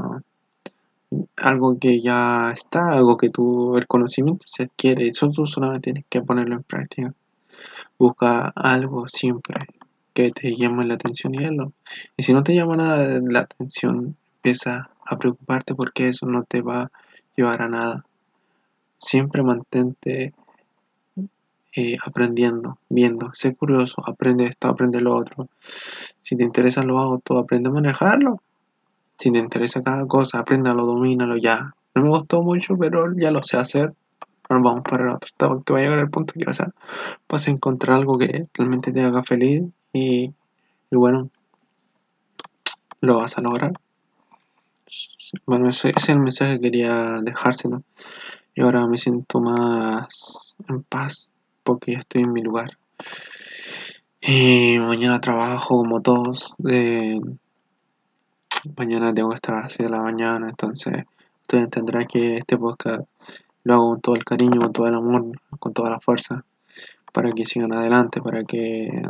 algo 1.38 1.78
que 1.80 2.02
ya 2.02 2.52
está, 2.52 2.94
algo 2.94 3.18
que 3.18 3.30
tú, 3.30 3.78
el 3.78 3.88
conocimiento 3.88 4.46
se 4.48 4.64
adquiere, 4.64 5.08
eso 5.08 5.30
tú 5.30 5.48
solamente 5.48 5.92
tienes 5.92 6.06
que 6.10 6.22
ponerlo 6.22 6.56
en 6.56 6.64
práctica. 6.64 7.14
Busca 7.98 8.52
algo 8.56 9.08
siempre 9.08 9.60
que 10.14 10.32
te 10.32 10.56
llame 10.56 10.86
la 10.86 10.96
atención 10.96 11.34
y 11.36 11.46
hazlo. 11.46 11.74
Y 12.18 12.24
si 12.24 12.34
no 12.34 12.44
te 12.44 12.56
llama 12.56 12.76
nada 12.76 13.20
la 13.24 13.42
atención, 13.42 14.16
empieza 14.38 14.90
a 15.06 15.18
preocuparte 15.18 15.76
porque 15.76 16.10
eso 16.10 16.26
no 16.26 16.44
te 16.44 16.62
va 16.62 16.84
a 16.84 16.92
llevar 17.36 17.62
a 17.62 17.70
nada. 17.70 18.06
Siempre 18.98 19.44
mantente 19.44 20.34
eh, 21.80 21.96
aprendiendo, 22.04 22.80
viendo, 22.90 23.30
sé 23.36 23.56
curioso, 23.56 24.02
aprende 24.04 24.46
esto, 24.46 24.68
aprende 24.68 25.00
lo 25.00 25.16
otro. 25.16 25.48
Si 26.24 26.36
te 26.36 26.44
interesan 26.44 26.88
los 26.88 27.00
autos, 27.00 27.38
aprende 27.38 27.70
a 27.70 27.72
manejarlo. 27.72 28.42
Si 29.20 29.32
te 29.32 29.38
interesa 29.38 29.84
cada 29.84 30.08
cosa, 30.08 30.40
apréndalo, 30.40 30.88
domínalo 30.88 31.38
ya. 31.38 31.76
No 31.94 32.02
me 32.02 32.10
gustó 32.10 32.42
mucho, 32.42 32.76
pero 32.80 33.14
ya 33.16 33.30
lo 33.30 33.44
sé 33.44 33.58
hacer. 33.58 33.94
Ahora 34.50 34.64
vamos 34.64 34.84
para 34.90 35.04
el 35.04 35.10
otro 35.12 35.28
estado 35.28 35.62
que 35.62 35.72
va 35.72 35.78
a 35.78 35.82
llegar 35.84 36.00
al 36.00 36.10
punto 36.10 36.34
que 36.34 36.46
vas 36.46 36.62
a, 36.62 36.72
vas 37.30 37.48
a 37.48 37.52
encontrar 37.52 37.98
algo 37.98 38.18
que 38.18 38.48
realmente 38.56 38.92
te 38.92 39.04
haga 39.04 39.24
feliz 39.24 39.64
y, 39.94 40.34
y 40.90 40.96
bueno, 40.96 41.30
lo 43.02 43.18
vas 43.18 43.38
a 43.38 43.42
lograr. 43.42 43.74
Bueno, 45.46 45.70
ese, 45.70 45.90
ese 45.90 46.00
es 46.00 46.10
el 46.10 46.22
mensaje 46.22 46.56
que 46.56 46.62
quería 46.62 47.22
dejárselo. 47.22 47.84
Y 48.56 48.62
ahora 48.62 48.88
me 48.88 48.98
siento 48.98 49.40
más 49.40 50.58
en 50.68 50.82
paz 50.82 51.30
porque 51.68 51.92
ya 51.92 52.00
estoy 52.00 52.22
en 52.22 52.32
mi 52.32 52.42
lugar. 52.42 52.78
Y 54.22 54.78
mañana 54.80 55.20
trabajo 55.20 55.80
como 55.80 56.02
todos. 56.02 56.56
Eh, 56.66 57.20
mañana 58.78 59.14
tengo 59.14 59.30
que 59.32 59.36
estar 59.36 59.56
a 59.56 59.62
las 59.64 59.74
6 59.74 59.90
de 59.90 59.96
la 59.96 60.02
mañana, 60.02 60.48
entonces 60.48 61.04
usted 61.42 61.58
entenderá 61.58 62.06
que 62.06 62.38
este 62.38 62.58
podcast 62.58 63.02
lo 63.66 63.74
hago 63.74 63.90
con 63.90 64.02
todo 64.02 64.16
el 64.16 64.24
cariño, 64.24 64.62
con 64.62 64.72
todo 64.72 64.88
el 64.88 64.96
amor, 64.96 65.26
con 65.60 65.74
toda 65.74 65.90
la 65.90 66.00
fuerza, 66.00 66.46
para 67.12 67.34
que 67.34 67.46
sigan 67.46 67.74
adelante, 67.74 68.22
para 68.22 68.46
que 68.46 69.02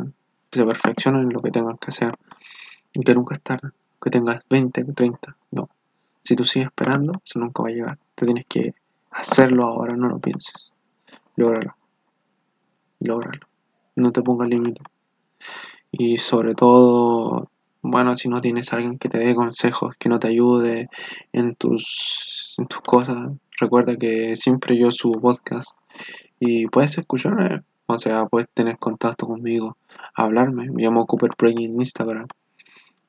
se 0.50 0.64
perfeccionen 0.64 1.28
lo 1.28 1.38
que 1.40 1.52
tengan 1.52 1.78
que 1.78 1.90
hacer. 1.92 2.18
Y 2.92 3.02
que 3.04 3.14
nunca 3.14 3.36
es 3.36 3.42
tarde, 3.42 3.68
que 4.02 4.10
tengas 4.10 4.42
20, 4.50 4.82
30, 4.82 5.36
no. 5.52 5.68
Si 6.24 6.34
tú 6.34 6.44
sigues 6.44 6.66
esperando, 6.66 7.22
eso 7.24 7.38
nunca 7.38 7.62
va 7.62 7.68
a 7.68 7.72
llegar. 7.72 7.98
Te 8.16 8.24
tienes 8.24 8.46
que 8.46 8.74
hacerlo 9.12 9.64
ahora, 9.64 9.94
no 9.94 10.08
lo 10.08 10.18
pienses. 10.18 10.72
Lógralo. 11.36 11.78
Lógralo. 13.00 13.46
No 13.96 14.12
te 14.12 14.22
pongas 14.22 14.48
límite. 14.48 14.82
Y 15.90 16.18
sobre 16.18 16.54
todo, 16.54 17.50
bueno, 17.82 18.16
si 18.16 18.28
no 18.28 18.40
tienes 18.40 18.72
a 18.72 18.76
alguien 18.76 18.98
que 18.98 19.08
te 19.08 19.18
dé 19.18 19.34
consejos, 19.34 19.94
que 19.98 20.08
no 20.08 20.18
te 20.18 20.28
ayude 20.28 20.88
en 21.32 21.54
tus, 21.54 22.54
en 22.58 22.66
tus 22.66 22.80
cosas, 22.80 23.30
recuerda 23.60 23.96
que 23.96 24.36
siempre 24.36 24.78
yo 24.78 24.90
subo 24.90 25.20
podcast 25.20 25.76
y 26.40 26.66
puedes 26.66 26.98
escucharme, 26.98 27.62
o 27.86 27.98
sea, 27.98 28.26
puedes 28.26 28.48
tener 28.50 28.78
contacto 28.78 29.26
conmigo, 29.26 29.76
hablarme, 30.14 30.70
me 30.70 30.82
llamo 30.82 31.06
Cooper 31.06 31.30
Play 31.36 31.54
en 31.64 31.80
Instagram 31.80 32.26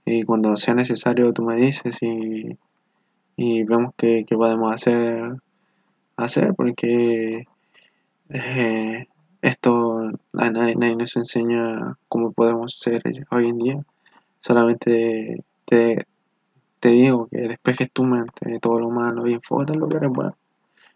y 0.06 0.23
cuando 0.23 0.56
sea 0.58 0.73
necesario 0.73 1.34
tú 1.34 1.43
me 1.43 1.56
dices 1.56 1.97
y, 2.02 2.58
y 3.36 3.63
vemos 3.63 3.93
qué, 3.97 4.25
qué 4.28 4.36
podemos 4.36 4.73
hacer, 4.73 5.34
hacer 6.17 6.54
porque 6.56 7.45
eh, 8.30 9.08
esto 9.41 10.12
nadie, 10.34 10.75
nadie, 10.75 10.95
nos 10.95 11.15
enseña 11.15 11.97
cómo 12.08 12.32
podemos 12.32 12.78
ser 12.78 13.04
hoy 13.32 13.47
en 13.47 13.58
día. 13.58 13.86
Solamente 14.41 15.43
te, 15.65 16.06
te 16.80 16.89
digo 16.89 17.28
que 17.28 17.47
despejes 17.47 17.91
tu 17.91 18.04
mente 18.04 18.49
de 18.49 18.60
todo 18.60 18.80
lo 18.80 18.89
malo 18.89 19.28
y 19.28 19.34
enfócate 19.34 19.73
en 19.73 19.80
lo 19.80 19.89
que 19.89 19.97
eres 19.97 20.10
bueno. 20.10 20.36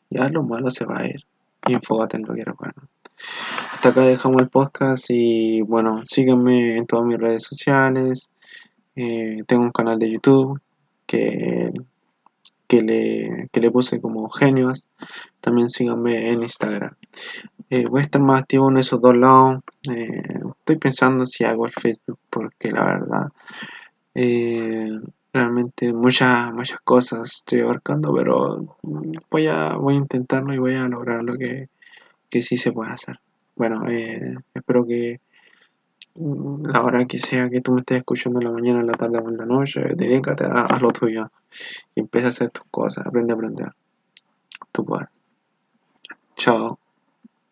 Ya 0.09 0.29
lo 0.29 0.43
malo 0.43 0.71
se 0.71 0.85
va 0.85 0.99
a 0.99 1.05
ir 1.07 1.25
y 1.67 1.73
enfócate 1.73 2.17
en 2.17 2.23
lo 2.23 2.33
que 2.33 2.41
eres 2.41 2.55
bueno. 2.57 2.87
Hasta 3.73 3.89
acá 3.89 4.01
dejamos 4.01 4.41
el 4.41 4.49
podcast 4.49 5.05
y 5.09 5.61
bueno, 5.61 6.03
síganme 6.05 6.77
en 6.77 6.85
todas 6.85 7.05
mis 7.05 7.17
redes 7.17 7.43
sociales. 7.43 8.29
Eh, 8.95 9.43
tengo 9.47 9.63
un 9.63 9.71
canal 9.71 9.97
de 9.99 10.11
YouTube 10.11 10.61
que, 11.05 11.71
que, 12.67 12.81
le, 12.81 13.49
que 13.51 13.59
le 13.59 13.71
puse 13.71 13.99
como 13.99 14.29
genios. 14.29 14.85
También 15.41 15.69
síganme 15.69 16.29
en 16.29 16.43
Instagram. 16.43 16.95
Eh, 17.73 17.87
voy 17.87 18.01
a 18.01 18.03
estar 18.03 18.21
más 18.21 18.41
activo 18.41 18.69
en 18.69 18.77
esos 18.77 19.01
dos 19.01 19.17
lados. 19.17 19.63
Eh, 19.89 20.21
estoy 20.59 20.77
pensando 20.77 21.25
si 21.25 21.43
hago 21.43 21.65
el 21.65 21.71
Facebook 21.71 22.19
porque 22.29 22.71
la 22.71 22.85
verdad 22.85 23.31
eh, 24.13 24.91
realmente 25.33 25.91
muchas 25.91 26.53
muchas 26.53 26.79
cosas 26.81 27.33
estoy 27.33 27.61
abarcando, 27.61 28.13
pero 28.13 28.77
voy 29.31 29.47
a 29.47 29.73
voy 29.73 29.95
a 29.95 29.97
intentarlo 29.97 30.53
y 30.53 30.59
voy 30.59 30.75
a 30.75 30.87
lograr 30.87 31.23
lo 31.23 31.35
que, 31.35 31.69
que 32.29 32.43
sí 32.43 32.57
se 32.57 32.71
puede 32.71 32.91
hacer. 32.91 33.19
Bueno, 33.55 33.87
espero 34.53 34.85
que 34.85 35.19
la 36.13 36.83
hora 36.83 37.05
que 37.05 37.17
sea 37.17 37.49
que 37.49 37.61
tú 37.61 37.71
me 37.71 37.79
estés 37.79 37.97
escuchando 37.97 38.39
en 38.39 38.45
la 38.45 38.51
mañana, 38.51 38.81
en 38.81 38.87
la 38.87 38.97
tarde 38.97 39.17
o 39.17 39.27
en 39.29 39.37
la 39.37 39.47
noche, 39.47 39.81
dedícate 39.95 40.43
a, 40.45 40.65
a 40.67 40.79
lo 40.79 40.91
tuyo 40.91 41.31
y 41.95 42.01
empieza 42.01 42.27
a 42.27 42.29
hacer 42.29 42.51
tus 42.51 42.65
cosas, 42.69 43.07
aprende 43.07 43.33
a 43.33 43.35
aprender. 43.35 43.71
Tú 44.71 44.85
puedes. 44.85 45.09
Chao. 46.35 46.82